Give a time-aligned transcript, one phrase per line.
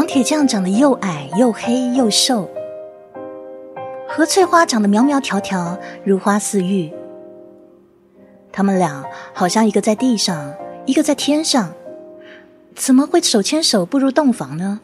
[0.00, 2.48] 王铁匠长得又矮又黑又瘦，
[4.08, 6.90] 何翠花长得苗苗条条，如花似玉。
[8.50, 10.54] 他们俩好像一个在地上，
[10.86, 11.74] 一个在天上，
[12.74, 14.80] 怎么会手牵手步入洞房呢？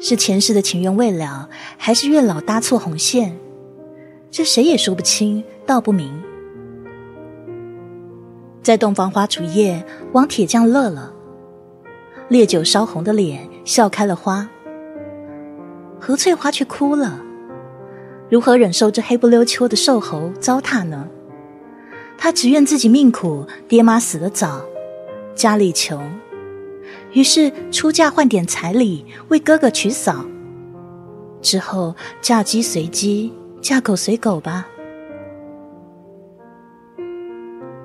[0.00, 1.48] 是前世的情缘未了，
[1.78, 3.38] 还是月老搭错红线？
[4.32, 6.20] 这谁也说不清，道不明。
[8.64, 11.12] 在洞房花烛夜，王铁匠乐了，
[12.32, 14.48] 烈酒烧红的脸笑开了花。
[16.00, 17.20] 何翠花却哭了，
[18.30, 21.06] 如何忍受这黑不溜秋的瘦猴糟蹋呢？
[22.16, 24.62] 她只怨自己命苦，爹妈死得早，
[25.34, 26.02] 家里穷，
[27.12, 30.24] 于是出嫁换点彩礼为哥哥娶嫂。
[31.42, 34.66] 之后嫁鸡随鸡，嫁狗随狗吧。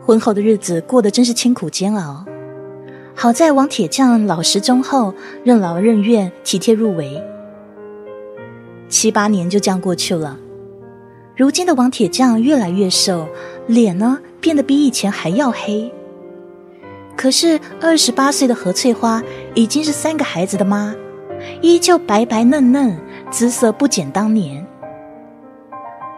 [0.02, 2.26] 婚后的日子过得真是清苦煎熬，
[3.20, 5.12] 好在王铁匠老实忠厚，
[5.44, 7.20] 任劳任怨，体贴入微。
[8.90, 10.38] 七八年就这样过去了。
[11.36, 13.28] 如今的王铁匠越来越瘦，
[13.66, 15.92] 脸呢变得比以前还要黑。
[17.16, 19.24] 可是二十八岁的何翠花
[19.56, 20.94] 已经是三个孩子的妈，
[21.64, 22.96] 依旧白白嫩嫩，
[23.32, 24.64] 姿色不减当年。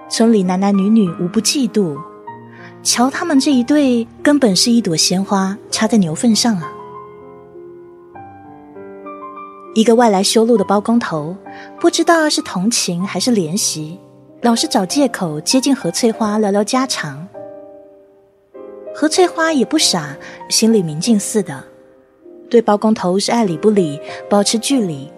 [0.10, 1.96] 村里男男女女无不嫉妒。
[2.84, 6.74] 瞧，他们这一对根本是一朵鲜花插在牛粪上啊！
[9.76, 11.36] 一个外来修路的包工头，
[11.80, 14.00] 不知道是同情还是怜惜，
[14.42, 17.28] 老是找借口接近何翠花聊聊家常。
[18.96, 20.18] 何翠花也不傻，
[20.50, 21.64] 心里明镜似的，
[22.50, 25.10] 对包工头是爱理不理，保持距离。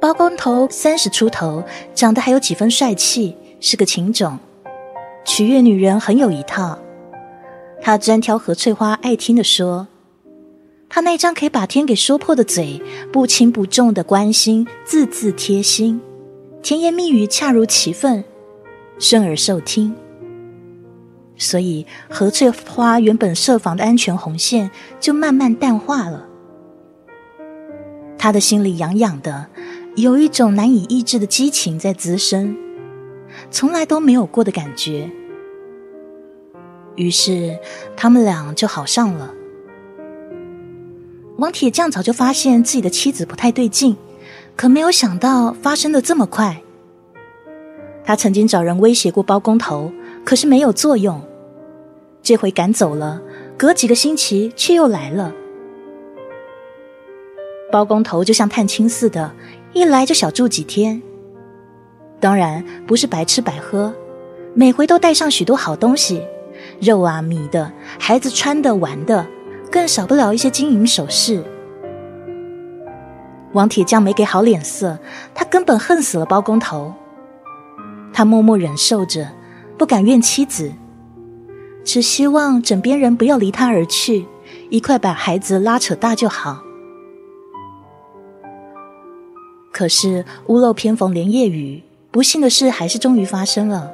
[0.00, 1.62] 包工头三十出头，
[1.94, 4.38] 长得还有几分帅气，是个情种。
[5.24, 6.78] 取悦女人很有一套，
[7.82, 9.88] 他专挑何翠花爱听的说，
[10.88, 12.82] 他那张可以把天给说破的嘴，
[13.12, 16.00] 不轻不重的关心，字字贴心，
[16.62, 18.24] 甜言蜜语恰如其分，
[18.98, 19.94] 顺耳受听。
[21.36, 26.26] 所以何翠花原本设防的安全红线就慢慢淡化了，
[28.18, 29.46] 他的心里痒痒的，
[29.94, 32.56] 有一种难以抑制的激情在滋生，
[33.50, 35.08] 从来都没有过的感觉。
[36.96, 37.58] 于是，
[37.94, 39.34] 他们俩就好上了。
[41.38, 43.96] 王铁匠早就发现自己的妻子不太对劲，
[44.56, 46.60] 可没有想到发生的这么快。
[48.04, 49.92] 他曾经找人威胁过包工头，
[50.24, 51.22] 可是没有作用。
[52.24, 53.22] 这回赶走了，
[53.56, 55.32] 隔几个星期却又来了。
[57.70, 59.32] 包工头就像探亲似的，
[59.72, 61.00] 一来就小住几天。
[62.18, 63.94] 当然不是白吃白喝，
[64.54, 66.20] 每回都带上许多好东西。
[66.80, 69.24] 肉啊米的，孩子穿的玩的，
[69.68, 71.44] 更少不了一些金银首饰。
[73.52, 74.98] 王铁匠没给好脸色，
[75.34, 76.92] 他根本恨死了包工头。
[78.12, 79.28] 他默默忍受着，
[79.78, 80.72] 不敢怨妻子，
[81.84, 84.26] 只希望枕边人不要离他而去，
[84.70, 86.62] 一块把孩子拉扯大就好。
[89.72, 93.92] 可是屋漏偏逢连夜雨，不幸的事还是终于发生了。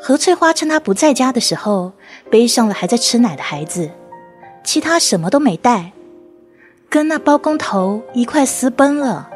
[0.00, 1.92] 何翠花趁他不在家的时候，
[2.30, 3.90] 背上了还在吃奶的孩子，
[4.68, 5.92] 其他什么都没带，
[6.90, 9.30] 跟那包工头一块私奔了。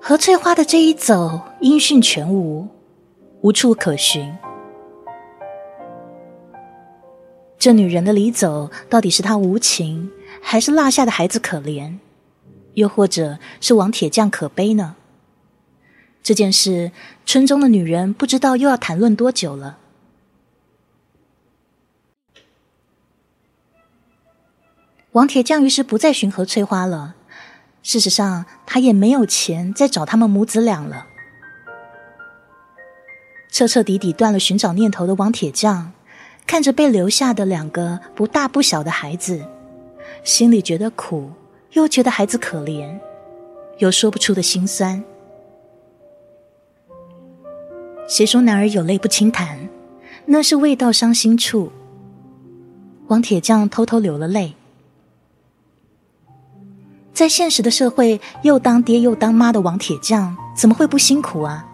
[0.00, 2.66] 何翠花的这一走，音讯全无，
[3.42, 4.36] 无处可寻。
[7.56, 11.98] 这女人的离走，到底是她无情，还是落下的孩子可怜，
[12.74, 14.96] 又或者是王铁匠可悲呢？
[16.20, 16.90] 这件事，
[17.24, 19.78] 村中的女人不知道又要谈论多久了。
[25.12, 27.14] 王铁匠于是不再寻何翠花了。
[27.82, 31.06] 事实上，他也没有钱再找他们母子俩了。
[33.50, 35.92] 彻彻底底断了寻找念头的王铁匠，
[36.46, 39.44] 看着被留下的两个不大不小的孩子，
[40.24, 41.30] 心里觉得苦，
[41.72, 42.98] 又觉得孩子可怜，
[43.78, 45.04] 有说不出的心酸。
[48.08, 49.68] 谁说男儿有泪不轻弹？
[50.24, 51.70] 那是未到伤心处。
[53.08, 54.54] 王铁匠偷偷流了泪。
[57.12, 61.66] 在现实的社会，又当爹又当妈的王铁匠，怎么会不辛苦啊？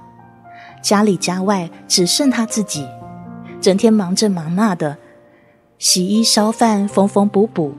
[0.82, 2.86] 家里家外只剩他自己，
[3.60, 4.96] 整天忙这忙那的，
[5.78, 7.74] 洗衣烧饭，缝缝补补。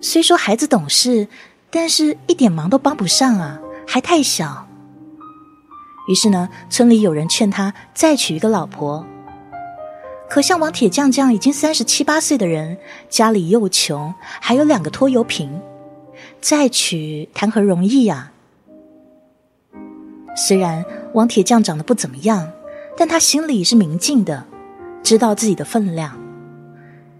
[0.00, 1.28] 虽说孩子懂事，
[1.70, 4.66] 但是一点忙都帮不上啊，还太小。
[6.08, 9.04] 于是呢，村里有人劝他再娶一个老婆。
[10.28, 12.78] 可像王铁匠这样已经三十七八岁的人，
[13.08, 15.60] 家里又穷，还有两个拖油瓶，
[16.40, 18.32] 再娶谈何容易呀？
[20.34, 22.50] 虽然王铁匠长得不怎么样，
[22.96, 24.46] 但他心里是明镜的，
[25.02, 26.18] 知道自己的分量。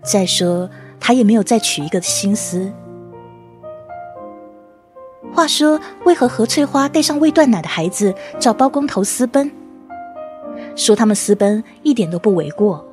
[0.02, 2.72] 再说，他也没有再娶一个的心思。
[5.34, 9.50] 话说，为何何翠花带上未断奶的孩子找包工头私奔？
[10.74, 12.86] 说他们私奔一点都不为过。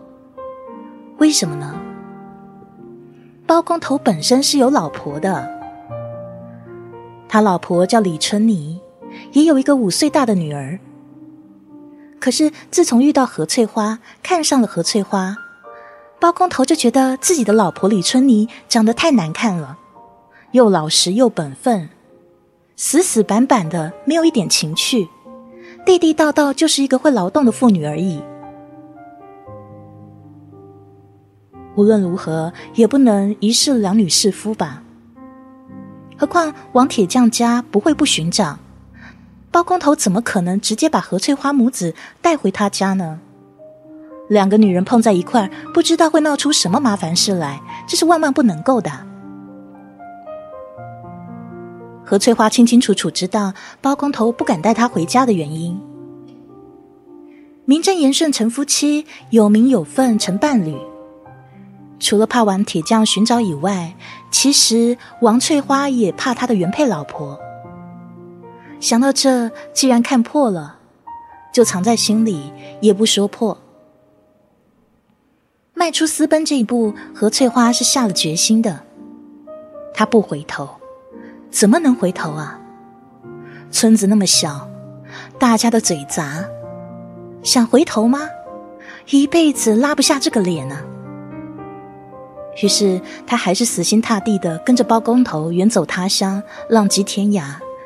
[1.19, 1.73] 为什么呢？
[3.45, 5.56] 包工头本身是有老婆的，
[7.29, 8.79] 他老婆叫李春妮，
[9.33, 10.79] 也有一个五岁大的女儿。
[12.19, 15.37] 可是自从遇到何翠花，看上了何翠花，
[16.19, 19.77] 包工头就觉得自己的老婆李春妮长得太难看了，
[20.51, 21.89] 又老实又本分，
[22.75, 25.07] 死死板板的，没有一点情趣，
[25.85, 28.21] 地地道道就是一个会劳动的妇女而已。
[31.75, 34.81] 无论如何，也不能一世两女侍夫吧。
[36.17, 38.57] 何况王铁匠家不会不寻找，
[39.51, 43.19] 包工头怎么可能直接把何翠花母子带回他家呢？
[44.27, 48.91] 两个女人碰在一块儿，不知道会闹出什么麻烦事来，这是万万不能够的。
[52.03, 55.79] 何翠花清清楚楚知道包工头不敢带她回家的原因，
[57.65, 60.75] 名正言顺成夫妻，有名有份成伴侣。
[61.99, 63.95] 除了怕王铁匠寻找以外，
[64.31, 67.39] 其实王翠花也怕她的原配老婆。
[68.79, 70.77] 想到这，既然看破了，
[71.51, 72.51] 就藏在心里，
[72.81, 73.57] 也不说破。
[75.73, 78.83] 迈出私奔这一步，何翠花是下了决心的。
[79.93, 80.69] 她不回头，
[81.49, 82.59] 怎么能回头啊？
[83.71, 84.69] 村子那么小，
[85.39, 86.45] 大家的嘴杂，
[87.41, 88.21] 想回头吗？
[89.09, 90.77] 一辈子拉不下这个脸呢。
[92.61, 97.43] 于是，他还是死心塌地的跟着包工头远走他乡，浪迹天涯，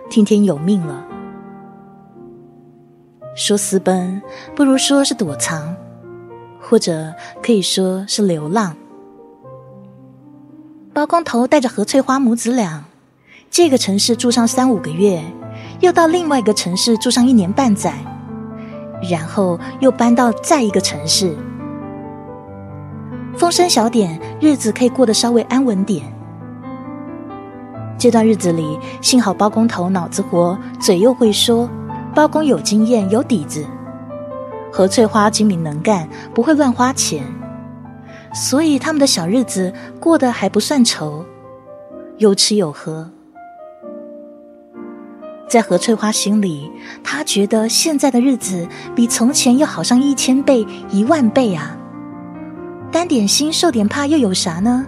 [0.10, 1.06] 听天由命了。
[3.36, 4.22] 说私奔，
[4.56, 5.76] 不如说是躲藏，
[6.60, 7.14] 或者
[7.44, 8.76] 可以说是流浪。
[10.94, 12.86] 包工头带着何翠花母子俩，
[13.50, 15.22] 这个城市住上三五个月，
[15.82, 17.94] 又到另外一个城市住上一年半载，
[19.10, 21.36] 然后又搬到再一个城市。
[23.38, 26.04] 风声小点，日子可以过得稍微安稳点。
[27.98, 31.70] 这段日子里，幸好包工头脑子活，嘴又会说，
[32.14, 33.66] 包工有经验有底子，
[34.72, 37.24] 何翠花精明能干，不会乱花钱，
[38.34, 41.24] 所以他们的小日子过得还不算愁，
[42.18, 43.10] 有吃有喝。
[45.48, 46.72] 在何翠花心里，
[47.04, 51.78] 她觉得现在的日子比从前要好上一千倍、一万倍啊！
[52.92, 54.86] 担点心，受点怕，又有啥呢？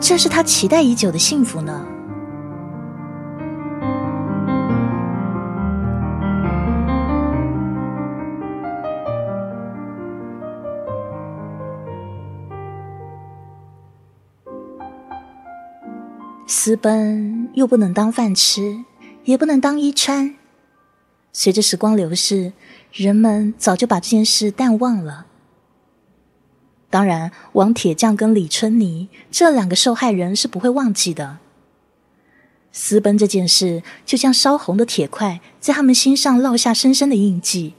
[0.00, 1.84] 这是他期待已久的幸福呢。
[16.46, 18.84] 私奔又不能当饭吃，
[19.24, 20.34] 也不能当衣穿。
[21.32, 22.52] 随着时光流逝，
[22.92, 25.26] 人们早就把这件事淡忘了。
[26.90, 31.38] 当然，王铁匠跟李春妮这两个受害人是不会忘记的。
[32.72, 37.74] 私奔这件事，就像烧红的铁块，在他们心上烙下深深的印记。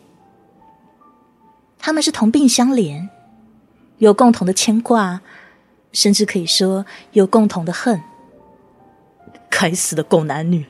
[1.80, 3.10] 他们是同病相怜，
[3.98, 5.22] 有共同的牵挂，
[5.92, 8.01] 甚至可以说有共同的恨。
[9.50, 10.68] 该死的狗男女，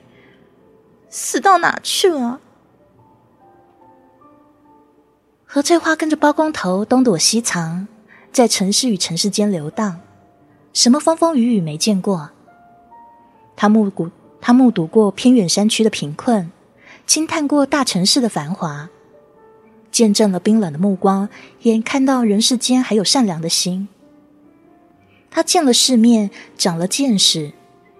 [1.09, 2.39] 死到哪去了？
[5.45, 7.87] 何翠花跟着包工头东躲西藏。
[8.31, 9.99] 在城市与城市间流荡，
[10.71, 12.29] 什么风风雨雨没见过？
[13.55, 14.09] 他目睹
[14.39, 16.49] 他目睹过偏远山区的贫困，
[17.05, 18.89] 惊叹过大城市的繁华，
[19.91, 21.27] 见证了冰冷的目光，
[21.63, 23.89] 也看到人世间还有善良的心。
[25.31, 27.51] 他见了世面，长了见识，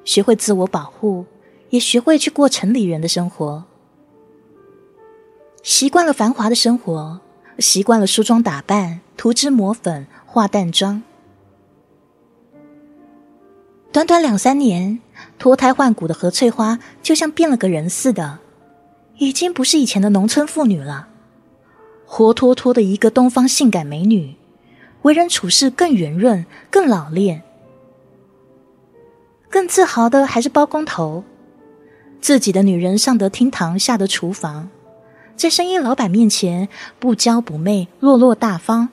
[0.05, 1.25] 学会自我保护，
[1.71, 3.65] 也学会去过城里人的生活，
[5.61, 7.19] 习惯了繁华的生活，
[7.57, 10.07] 习惯了梳妆打扮、涂脂抹粉。
[10.31, 11.01] 化淡妆，
[13.91, 14.99] 短短两三年，
[15.39, 18.37] 脱胎换骨的何翠花就像变了个人似的，
[19.17, 21.07] 已经不是以前的农村妇女了，
[22.05, 24.35] 活脱脱的一个东方性感美女，
[25.01, 27.41] 为人处事更圆润、更老练。
[29.49, 31.23] 更自豪的还是包工头，
[32.21, 34.69] 自己的女人上得厅堂，下得厨房，
[35.35, 36.69] 在生意老板面前
[36.99, 38.89] 不娇不媚、落落大方。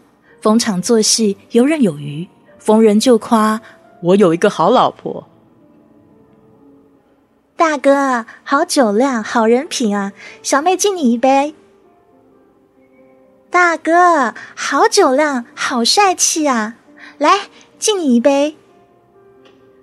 [0.47, 2.29] 逢场作戏，游刃有余，
[2.61, 3.61] 逢人就夸
[4.00, 5.26] 我有一个好老婆。
[7.57, 10.12] 大哥，好酒量，好人品啊！
[10.45, 11.57] 小妹敬你一杯。
[13.50, 16.76] 大哥，好酒量，好帅气啊！
[17.19, 17.49] 来，
[17.81, 18.55] 敬你一杯。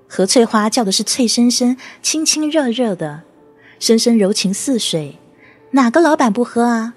[0.07, 3.23] 何翠花叫的是脆生生、亲亲热热的，
[3.79, 5.19] 深深柔情似水，
[5.71, 6.93] 哪个老板不喝啊？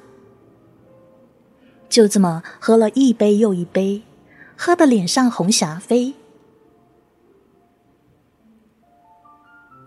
[1.97, 4.03] 就这么喝了一杯又一杯，
[4.55, 6.13] 喝的脸上红霞飞。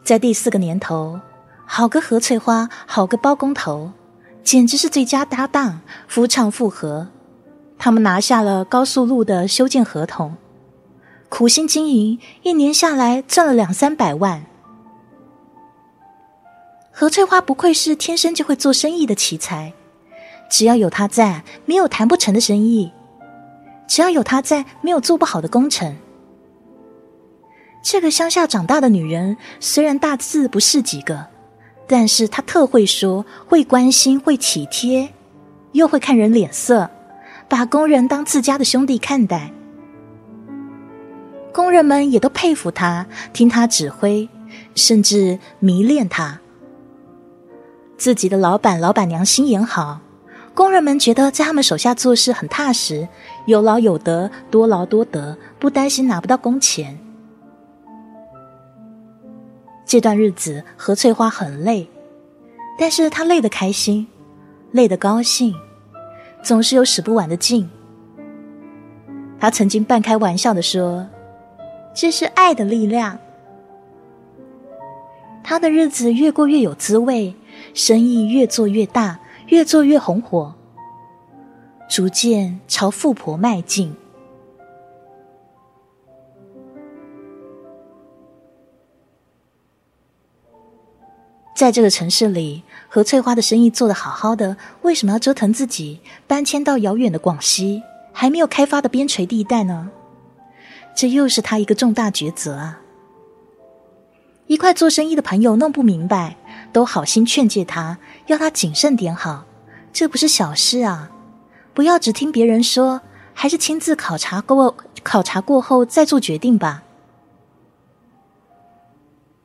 [0.04, 1.20] 在第四个年头，
[1.68, 3.92] 好个何翠花，好个包工头，
[4.44, 7.10] 简直是最佳搭档，夫唱妇和。
[7.78, 10.36] 他们拿下了高速路的修建合同。
[11.30, 14.48] 苦心经营，一年下来赚了两三百万。
[16.92, 19.74] 何翠花不愧是天生就会做生意的奇才，
[20.50, 22.92] 只要有他在，没有谈不成的生意；
[23.88, 25.96] 只要有他在，没有做不好的工程。
[27.82, 31.28] 这个乡下长大的女人，虽然大字不识几个，
[31.88, 35.14] 但是她特会说，会关心，会体贴，
[35.72, 36.90] 又会看人脸色，
[37.48, 39.52] 把工人当自家的兄弟看待。
[41.54, 44.28] 工人们也都佩服他，听他指挥，
[44.76, 46.40] 甚至迷恋他。
[47.98, 50.00] 自己的老板、老板娘心眼好，
[50.60, 53.08] 工人们觉得在他们手下做事很踏实，
[53.46, 57.00] 有劳有得，多劳多得，不担心拿不到工钱。
[59.86, 61.88] 这段日子，何翠花很累，
[62.78, 64.06] 但是她累得开心，
[64.74, 65.56] 累得高兴，
[66.44, 67.70] 总是有使不完的劲。
[69.40, 71.08] 她曾经半开玩笑的说。
[71.94, 73.18] 这是爱的力量。
[75.42, 77.34] 他的日子越过越有滋味，
[77.74, 80.54] 生意越做越大，越做越红火，
[81.90, 83.96] 逐渐朝富婆迈进。
[91.56, 97.82] 在这个城市里，何翠花的生意做得好好的，为什么要折腾自己，搬迁到遥远的广西，
[98.14, 99.90] 还没有开发的边陲地带呢？
[100.96, 102.82] 这又是他一个重大抉择啊！
[104.48, 106.38] 一块做生意的朋友弄不明白，
[106.72, 107.98] 都好心劝诫他，
[108.30, 109.46] 要他谨慎点好。
[109.92, 111.12] 这不是小事啊！
[111.74, 113.02] 不要只听别人说，
[113.34, 116.84] 还是亲自考察过，考察过后再做决定吧。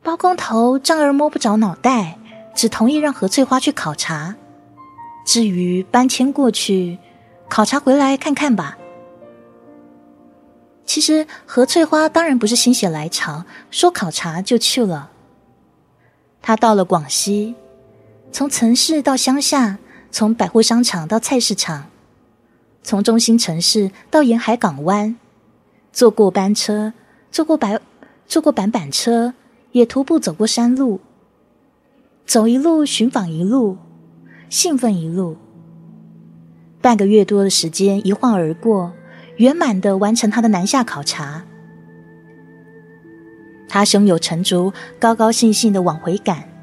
[0.03, 2.19] 包工头丈二摸不着脑袋，
[2.53, 4.35] 只同意让何翠花去考察。
[5.25, 6.99] 至于搬迁过去，
[7.49, 8.77] 考察回来看看吧。
[10.85, 15.09] 其实何翠花当然不是心血来潮，说考察就去了。
[16.43, 17.55] 她到了广西，
[18.35, 19.77] 从城市到乡下，
[20.11, 21.85] 从百货商场到菜市场，
[22.83, 25.15] 从中心城市到沿海港湾，
[25.93, 26.91] 坐过班车，
[27.31, 27.79] 坐过白，
[28.27, 29.33] 坐过板板车，
[29.71, 30.99] 也徒步走过山路，
[32.25, 33.77] 走一路寻访一路，
[34.49, 35.37] 兴奋一路。
[36.81, 38.91] 半个月多的时间一晃而过。
[39.37, 41.45] 圆满的完成他的南下考察，
[43.69, 46.54] 他胸有成竹，高高兴兴的往回赶。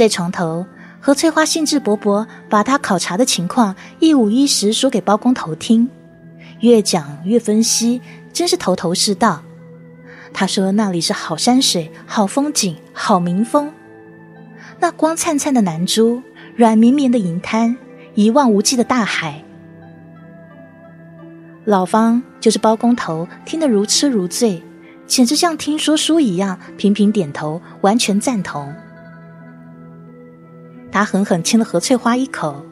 [0.00, 0.64] 在床头，
[0.98, 5.86] 何翠花兴致勃勃把他考察的情况一五一十说给包工头听，
[6.60, 8.00] 越讲越分析，
[8.32, 9.42] 真是头头是道。
[10.32, 13.70] 他说那里是好山水、好风景、好民风，
[14.78, 16.22] 那光灿灿的南珠，
[16.56, 17.76] 软绵绵的银滩，
[18.14, 19.44] 一望无际的大海。
[21.66, 24.62] 老方就是包工头，听得如痴如醉，
[25.06, 28.74] 简直像听说书一样，频频点头，完全赞同。
[30.92, 32.64] 他狠狠亲了何翠花一口：“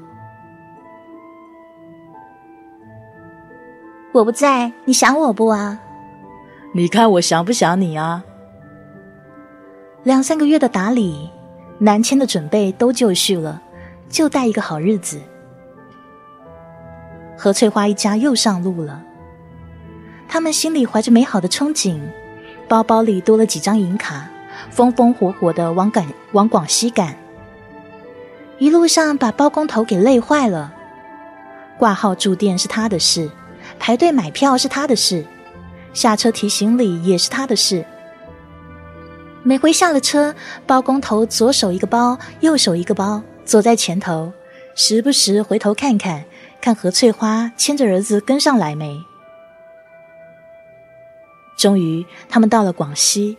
[4.13, 5.79] 我不在，你想我不啊？
[6.75, 8.25] 你看我想不想你啊？”
[10.03, 11.31] 两三个月的打理，
[11.79, 13.63] 南迁的准备都就绪了，
[14.09, 15.21] 就待一个好日子。
[17.37, 19.01] 何翠花一家又上路了，
[20.29, 22.01] 他们心里怀着美好的憧憬，
[22.67, 24.29] 包包里多了几张银卡，
[24.71, 27.15] 风风火火的往赶往广西赶。
[28.59, 30.75] 一路上把包工头给累坏了，
[31.79, 33.31] 挂号住店是他的事，
[33.79, 35.25] 排队买票是他的事，
[35.93, 37.85] 下车提行李也是他的事。
[39.45, 40.35] 每回下了车，
[40.67, 44.33] 包工头左手一个包，右手一个包，走在前头，
[44.75, 46.25] 时不时回头看看。
[46.61, 49.01] 看何翠花牵着儿子跟上来没？
[51.57, 53.39] 终于，他们到了广西，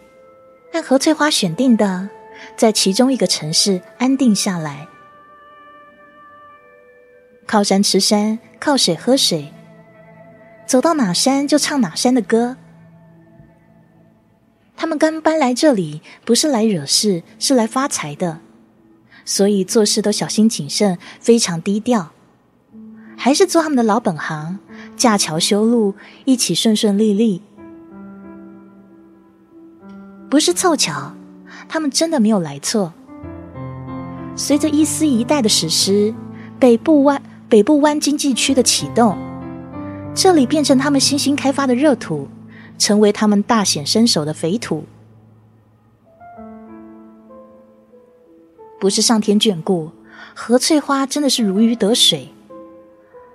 [0.71, 2.07] 按何翠花选定的，
[2.55, 4.87] 在其中一个城市安定下来。
[7.49, 9.51] 靠山吃山，靠水喝水，
[10.67, 12.57] 走到哪山就唱哪山的歌。
[14.77, 18.41] 他们刚搬来这里，不是来惹事，是来发财的，
[19.25, 22.11] 所以做事都小心谨慎，非常低调。
[23.17, 24.59] 还是做他们的老本行，
[24.95, 27.41] 架桥修路，一起顺顺利利。
[30.29, 31.13] 不是凑巧，
[31.67, 32.93] 他们真的没有来错。
[34.35, 36.13] 随着一丝一代的实施，
[36.59, 39.17] 北部外北部湾经济区的启动，
[40.15, 42.27] 这里变成他们新兴开发的热土。
[42.77, 44.85] 成为他们大显身手的肥土，
[48.79, 49.91] 不是上天眷顾，
[50.33, 52.29] 何翠花真的是如鱼得水。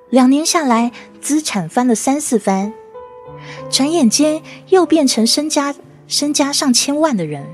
[0.09, 2.73] 两年下来，资产翻了三四番，
[3.69, 4.41] 转眼间
[4.71, 5.75] 又变成身家
[6.09, 7.47] 身家上千万的人，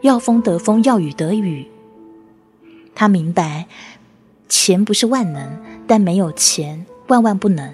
[0.00, 1.70] 要风得风，要雨得雨。
[2.92, 3.68] 他明白，
[4.48, 7.72] 钱不是万能，但没有钱，万万不能。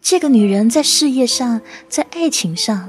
[0.00, 2.88] 这个女人在事业上，在爱情上，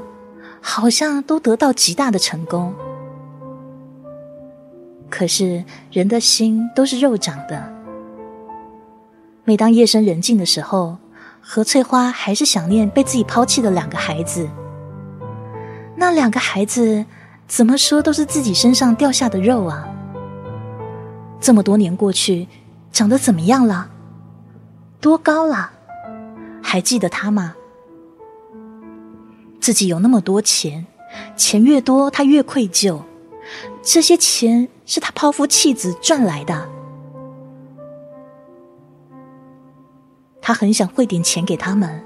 [0.62, 2.74] 好像都得到极大的成功。
[5.10, 7.72] 可是人的心都是肉长的。
[9.44, 10.98] 每当夜深人静的时候，
[11.40, 14.50] 何翠花还是想念被自己抛弃的两个孩子。
[15.96, 17.06] 那两个孩子，
[17.48, 19.88] 怎么说都是自己身上掉下的肉啊！
[21.40, 22.48] 这么多年过去，
[22.94, 23.90] 长得怎么样了？
[25.02, 25.72] 多高了？
[26.62, 27.56] 还记得他吗？
[29.60, 30.86] 自己有那么多钱，
[31.36, 33.02] 钱越多他越愧疚。
[33.82, 36.70] 这些钱是他抛夫弃子赚来的，
[40.40, 42.02] 他很想汇点钱给他们，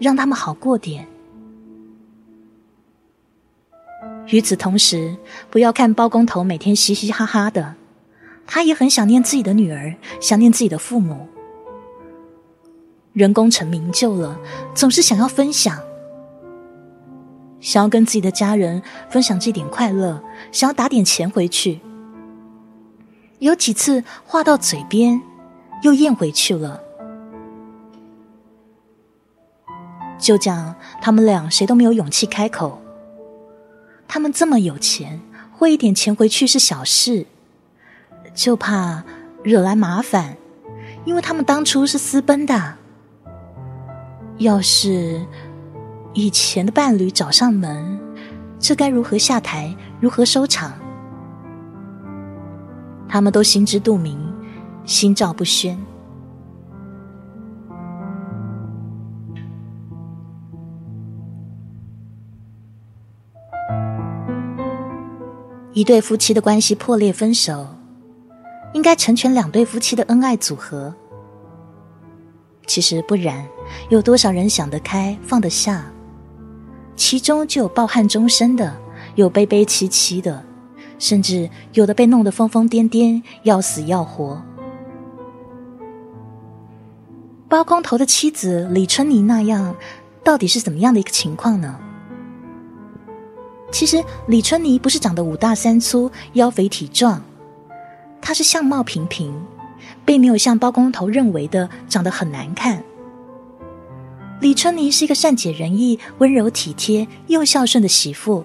[0.00, 1.06] 让他们好过点。
[4.26, 5.16] 与此同时，
[5.50, 7.74] 不要看包工头每天嘻嘻哈哈的，
[8.46, 11.28] 他也很想念自己的女儿，想念自己的父母。
[13.12, 14.38] 人功成名就了，
[14.74, 15.78] 总是想要分享，
[17.60, 21.80] 想要跟自己的家人分享这点快乐，想要打点钱回去。
[23.38, 25.20] 有几次话到嘴边，
[25.82, 26.80] 又咽回去了。
[30.18, 32.80] 就讲他们俩谁都没有勇气开口。
[34.06, 37.26] 他们这么有钱，汇一点钱回去是小事，
[38.34, 39.02] 就怕
[39.42, 40.36] 惹来麻烦，
[41.04, 42.74] 因为他们当初是私奔的。
[44.38, 45.24] 要是
[46.14, 48.00] 以前的伴侣找上门，
[48.58, 49.74] 这该如何下台？
[50.00, 50.72] 如何收场？
[53.08, 54.18] 他们都心知肚明，
[54.84, 55.78] 心照不宣。
[65.74, 67.66] 一对夫妻的关系破裂分手，
[68.72, 70.94] 应该成全两对夫妻的恩爱组合。
[72.66, 73.46] 其实不然，
[73.88, 75.84] 有多少人想得开放得下？
[76.94, 78.76] 其中就有抱憾终身的，
[79.14, 80.44] 有悲悲戚戚的，
[80.98, 84.40] 甚至有的被弄得疯疯癫癫，要死要活。
[87.48, 89.74] 包工头的妻子李春妮那样，
[90.22, 91.78] 到底是怎么样的一个情况呢？
[93.70, 97.22] 其实李春妮不是长得五大三粗、腰肥体壮，
[98.22, 99.34] 她是相貌平平。
[100.04, 102.82] 并没有像包工头认为的长得很难看。
[104.40, 108.44] 李春妮是一个善解人意、温柔体贴又孝顺的媳妇。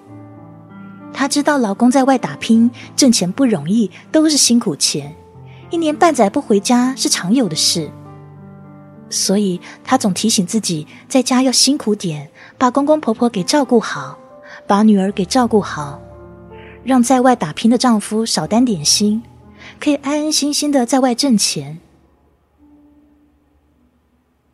[1.12, 5.14] 她知道老公在外打拼挣钱不容易，都是辛苦钱，
[5.70, 7.90] 一年半载不回家是常有的事。
[9.10, 14.16] 所以她总提醒自己，在家要辛苦点，把公公婆婆给照顾好，
[14.66, 16.00] 把女儿给照顾好，
[16.84, 19.20] 让在外打拼的丈夫少担点心。
[19.78, 21.78] 可以安安心心的在外挣钱，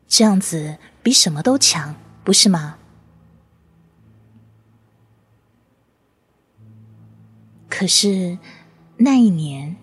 [0.06, 2.76] 这样子比什么都强，不是吗？
[7.68, 8.38] 可是
[8.98, 9.76] 那一年，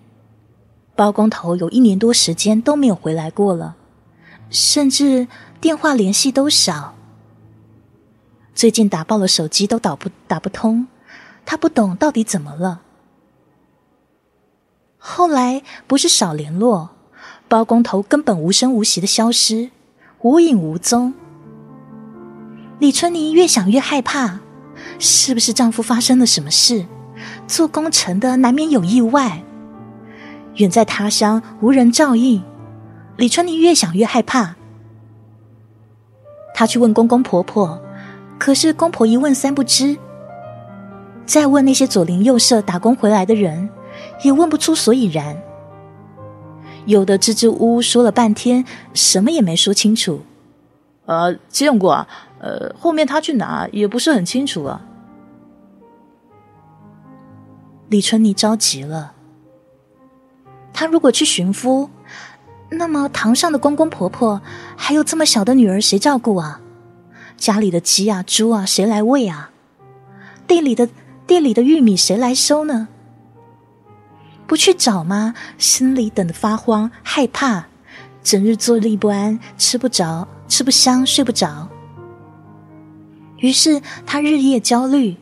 [0.96, 3.76] 包工头有一年多时间都没有回来过了，
[4.50, 5.28] 甚至
[5.60, 6.96] 电话联系都少。
[8.54, 10.88] 最近打爆了手机都打不打不通，
[11.46, 12.82] 他不懂到底怎么了。
[15.04, 16.92] 后来不是少联络，
[17.48, 19.72] 包工头根本无声无息的消失，
[20.22, 21.16] 无影无踪。
[22.78, 24.42] 李春妮越想越害怕，
[25.00, 26.86] 是不是丈夫发生了什么事？
[27.48, 29.42] 做工程的难免有意外，
[30.58, 32.44] 远在他乡无人照应。
[33.18, 34.56] 李春妮越想越害怕，
[36.54, 37.82] 她去问公公婆婆，
[38.38, 39.98] 可是公婆一问三不知。
[41.26, 43.68] 再问那些左邻右舍打工回来的人。
[44.24, 45.42] 也问不出所以然。
[46.86, 50.22] 有的支支吾吾说了半天，什么也没说清楚。
[51.06, 52.08] 呃，见过啊，
[52.40, 54.82] 呃，后面他去哪也不是很清楚啊。
[57.90, 59.14] 李春妮着急了，
[60.74, 61.90] 他如果去寻夫，
[62.70, 64.42] 那么堂上的公公婆婆
[64.78, 66.62] 还有这么小的女儿谁照顾啊？
[67.38, 69.52] 家里的鸡啊、猪啊谁来喂啊？
[70.48, 70.88] 地里的
[71.28, 72.88] 地里的玉米谁来收呢？
[74.52, 75.34] 不去找吗？
[75.58, 77.68] 心里等得发慌，害怕，
[78.22, 81.70] 整日坐立不安，吃不着，吃不香，睡不着。
[83.38, 85.16] 于是他日夜焦虑。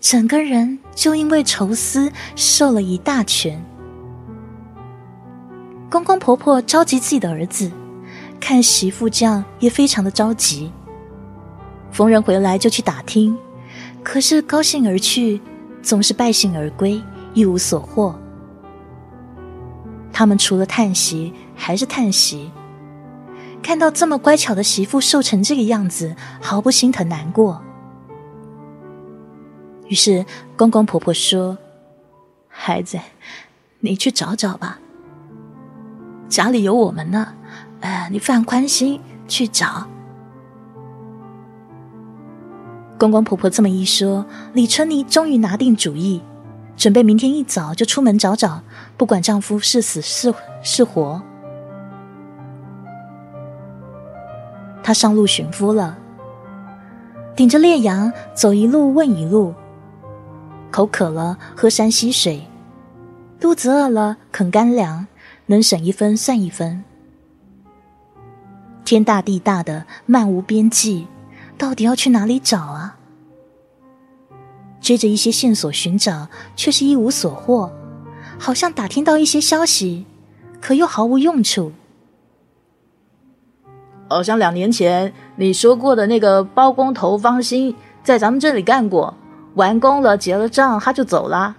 [0.00, 3.62] 整个人就因为愁思瘦了一大圈。
[5.90, 7.70] 公公婆婆着急自己的儿子，
[8.40, 10.72] 看媳妇这样也非常的着急。
[11.92, 13.36] 逢人回来就去打听，
[14.02, 15.38] 可是高兴而去，
[15.82, 16.98] 总是败兴而归，
[17.34, 18.18] 一无所获。
[20.14, 22.52] 他们除了叹息，还是叹息。
[23.60, 27.60] 看到这么乖巧的媳妇瘦成这个样子，毫不心疼难过。
[29.88, 30.24] 于是
[30.56, 31.58] 公公婆婆说
[32.46, 33.00] ：“孩子，
[33.80, 34.78] 你去找找吧，
[36.28, 37.34] 家里有我们呢。
[37.80, 39.88] 呃，你放宽心去找。”
[42.96, 46.22] 公公婆婆这么一说，李春妮终于拿定主意，
[46.76, 48.62] 准备明天一早就出门找找，
[48.96, 51.22] 不管丈夫是死是是活。
[54.82, 55.96] 她上路寻夫了，
[57.34, 59.54] 顶着烈阳走一路问一路。
[60.70, 62.46] 口渴了喝山溪水，
[63.40, 65.06] 肚子饿了啃干粮，
[65.46, 66.84] 能省一分算一分。
[68.84, 71.06] 天大地大的漫无边际，
[71.56, 72.93] 到底要去哪里找啊？
[74.84, 77.72] 追着一些线索寻找，却是一无所获，
[78.38, 80.04] 好像打听到一些消息，
[80.60, 81.72] 可又毫无用处。
[84.10, 89.14] 好像两年前你说过的那个包工头方兴，在咱们这里干过。
[89.54, 91.56] 完工了，结了账，他就走了。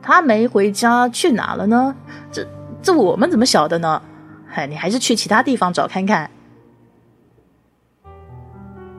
[0.00, 1.94] 他没回家，去哪了呢？
[2.30, 2.48] 这
[2.80, 4.00] 这我们怎么晓得呢？
[4.48, 6.30] 嗨，你还是去其他地方找看看。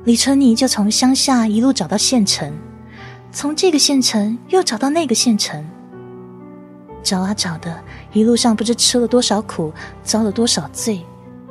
[0.04, 2.54] 李春妮就从乡下一路找到县城，
[3.34, 5.68] 从这个县城又找到那个县城，
[7.02, 11.04] 找啊找的，一路上不知吃了多少苦，遭了多少罪，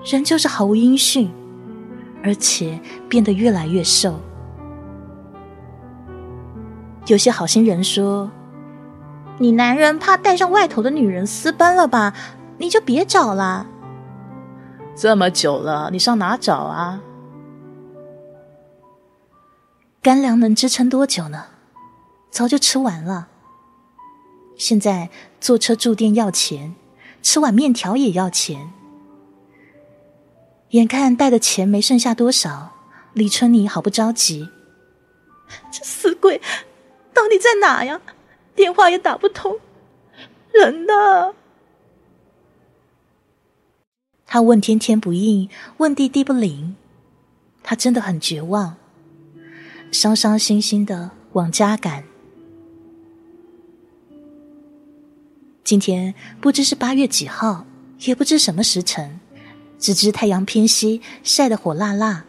[0.05, 1.29] 仍旧是毫无音讯，
[2.23, 4.15] 而且变得越来越瘦。
[7.07, 8.31] 有些好心人说
[9.39, 12.15] ：“你男人怕带上外头的女人私奔了吧？
[12.59, 13.67] 你就别找了。
[14.95, 17.01] 这么久了，你上哪找啊？
[20.01, 21.47] 干粮能支撑多久呢？
[22.33, 23.29] 早就吃完了。
[24.57, 26.75] 现在坐车住店要钱，
[27.23, 28.73] 吃碗面条也要钱。
[30.71, 32.73] 眼看带的钱没剩下多少，
[33.13, 34.49] 李春妮好不着急。
[35.71, 36.41] 这死鬼！”
[37.13, 38.01] 到底在哪呀？
[38.57, 39.59] 电话也打不通，
[40.53, 41.35] 人呢？
[44.27, 46.77] 他问天天不应，问地地不灵，
[47.63, 48.77] 他真的很绝望，
[49.91, 52.12] 伤伤心心的往家赶。
[55.65, 57.67] 今天不知是八月几号，
[58.01, 59.21] 也不知什么时辰，
[59.79, 62.25] 只知太阳偏西，晒得火辣辣。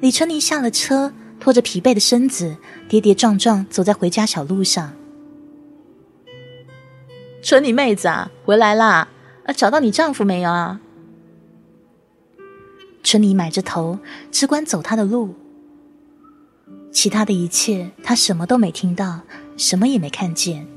[0.00, 1.12] 李春妮下了车。
[1.42, 2.56] 拖着疲惫的身子，
[2.88, 4.92] 跌跌撞撞走在回家小路上。
[7.42, 9.08] 春妮妹子啊，回来啦！
[9.44, 10.80] 啊，找到你丈夫没有啊？
[13.02, 13.98] 春妮埋着头，
[14.30, 15.34] 只管走她的路。
[16.92, 19.22] 其他的一切，她什么都没听到，
[19.56, 20.68] 什么也没看见。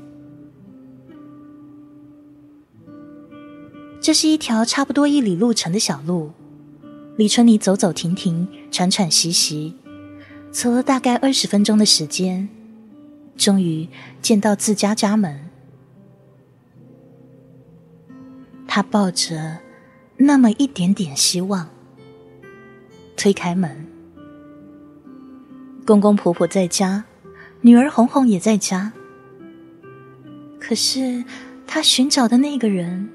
[4.06, 6.30] 这是一条差不多一里路程的小路，
[7.16, 9.74] 李春妮走走停停，喘喘息息。
[10.52, 12.48] 走了大概二十分钟的时间，
[13.36, 13.88] 终于
[14.22, 15.50] 见到自家家门。
[18.68, 19.58] 他抱着
[20.18, 21.68] 那么一点点希望，
[23.16, 23.88] 推开门。
[25.84, 27.02] 公公婆婆在家，
[27.60, 28.92] 女儿红红也在家。
[30.60, 31.24] 可是
[31.66, 33.08] 他寻找的那个人，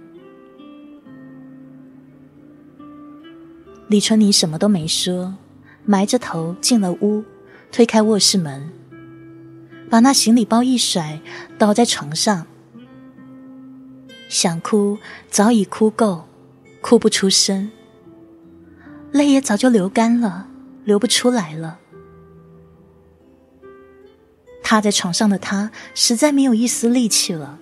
[3.91, 5.35] 李春妮什么都没说。
[5.83, 7.25] 埋着头进了屋，
[7.73, 8.71] 推开卧室门，
[9.89, 11.19] 把那行李包一甩，
[11.57, 12.47] 倒在床上。
[14.29, 14.97] 想哭
[15.29, 16.23] 早已哭够，
[16.79, 17.69] 哭不出声，
[19.11, 20.47] 泪也早就流干了，
[20.85, 21.79] 流不出来了。
[24.63, 27.59] 趴在床上的他实在没有一丝力气了。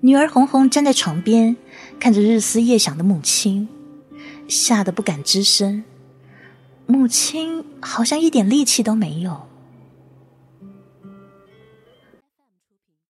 [0.00, 1.56] 女儿红红站在床边，
[2.00, 3.68] 看着日思夜想的母亲，
[4.52, 5.82] 吓得不敢吱声。
[6.86, 9.48] 母亲好像一点力气都没有。